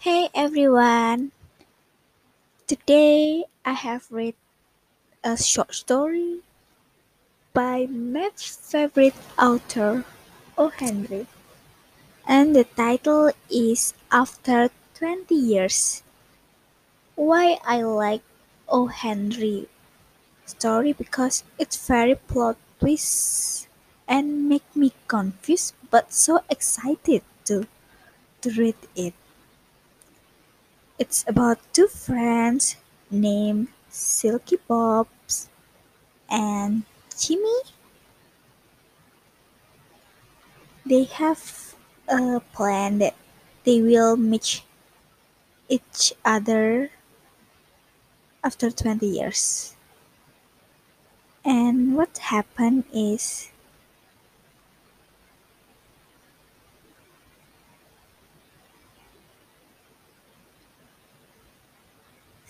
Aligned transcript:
Hey 0.00 0.30
everyone! 0.34 1.30
Today 2.66 3.44
I 3.66 3.74
have 3.76 4.08
read 4.08 4.32
a 5.22 5.36
short 5.36 5.74
story 5.74 6.40
by 7.52 7.84
my 7.84 8.30
favorite 8.32 9.12
author, 9.36 10.06
O. 10.56 10.70
Henry, 10.70 11.26
and 12.26 12.56
the 12.56 12.64
title 12.64 13.30
is 13.50 13.92
After 14.10 14.70
20 14.94 15.34
Years. 15.34 16.02
Why 17.14 17.60
I 17.62 17.82
like 17.82 18.24
O. 18.70 18.86
Henry 18.86 19.68
story 20.46 20.94
because 20.94 21.44
it's 21.58 21.76
very 21.76 22.14
plot 22.14 22.56
twist 22.80 23.68
and 24.08 24.48
make 24.48 24.64
me 24.74 24.94
confused 25.08 25.74
but 25.90 26.10
so 26.10 26.40
excited 26.48 27.20
to 27.44 27.68
to 28.40 28.48
read 28.56 28.80
it. 28.96 29.12
It's 31.00 31.24
about 31.26 31.58
two 31.72 31.88
friends 31.88 32.76
named 33.10 33.68
Silky 33.88 34.58
Bobs 34.68 35.48
and 36.30 36.84
Jimmy. 37.18 37.62
They 40.84 41.04
have 41.04 41.74
a 42.06 42.40
plan 42.52 42.98
that 42.98 43.16
they 43.64 43.80
will 43.80 44.16
meet 44.18 44.62
each 45.70 46.12
other 46.24 46.90
after 48.44 48.70
20 48.70 49.06
years. 49.06 49.74
And 51.44 51.94
what 51.96 52.18
happened 52.18 52.84
is 52.92 53.50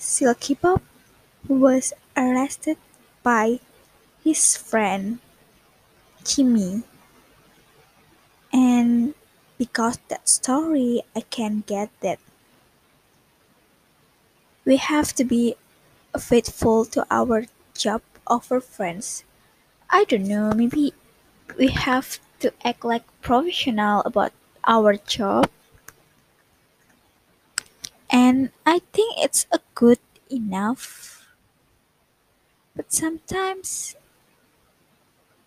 Silky 0.00 0.54
Bob 0.54 0.82
was 1.48 1.92
arrested 2.16 2.78
by 3.22 3.60
his 4.24 4.56
friend 4.56 5.20
Jimmy. 6.24 6.82
And 8.52 9.14
because 9.58 9.98
that 10.06 10.28
story, 10.28 11.02
I 11.16 11.22
can 11.22 11.64
get 11.66 11.90
that 12.00 12.20
we 14.64 14.76
have 14.76 15.12
to 15.14 15.22
be 15.24 15.54
faithful 16.18 16.84
to 16.86 17.06
our 17.10 17.46
job 17.74 18.02
over 18.28 18.60
friends. 18.60 19.24
I 19.90 20.04
don't 20.04 20.28
know, 20.28 20.52
maybe 20.54 20.94
we 21.58 21.68
have 21.68 22.20
to 22.40 22.52
act 22.64 22.84
like 22.84 23.04
professional 23.22 24.02
about 24.02 24.32
our 24.66 24.96
job 24.96 25.50
and 28.10 28.50
I 28.66 28.80
think 28.92 29.14
it's 29.18 29.46
a 29.52 29.59
good 29.80 29.98
enough. 30.30 31.26
But 32.74 32.92
sometimes 32.92 33.94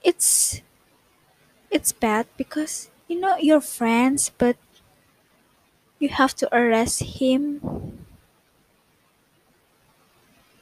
it's 0.04 0.62
it's 1.72 1.92
bad 1.92 2.28
because 2.38 2.90
you 3.08 3.20
know 3.20 3.36
you're 3.38 3.62
friends 3.62 4.32
but 4.38 4.58
you 6.00 6.10
have 6.10 6.36
to 6.36 6.56
arrest 6.56 7.02
him. 7.02 8.06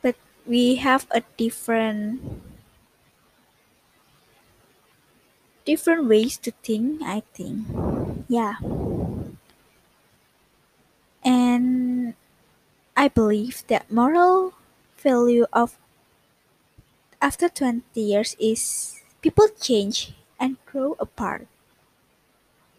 But 0.04 0.16
we 0.46 0.76
have 0.76 1.08
a 1.10 1.24
different 1.38 2.22
different 5.66 6.06
ways 6.08 6.38
to 6.38 6.52
think 6.64 7.02
i 7.02 7.22
think. 7.34 7.66
Yeah. 8.28 8.56
And 11.24 11.91
i 13.02 13.08
believe 13.10 13.66
that 13.68 13.92
moral 13.92 14.54
value 15.02 15.46
of 15.52 15.78
after 17.22 17.48
20 17.48 17.86
years 17.96 18.36
is 18.40 19.02
people 19.22 19.48
change 19.62 20.14
and 20.40 20.58
grow 20.66 20.98
apart. 21.00 21.48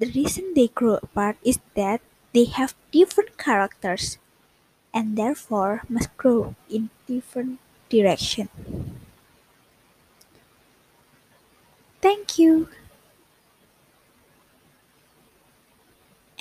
The 0.01 0.11
reason 0.11 0.53
they 0.55 0.67
grow 0.67 0.99
apart 0.99 1.37
is 1.45 1.61
that 1.77 2.01
they 2.35 2.45
have 2.47 2.75
different 2.91 3.39
characters 3.39 4.19
and 4.93 5.17
therefore 5.17 5.83
must 5.89 6.15
grow 6.17 6.57
in 6.69 6.91
different 7.07 7.61
direction. 7.89 8.49
Thank 12.03 12.39
you 12.39 12.69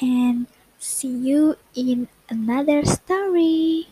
and 0.02 0.48
see 0.82 1.08
you 1.30 1.56
in 1.76 2.10
another 2.30 2.84
story 2.86 3.88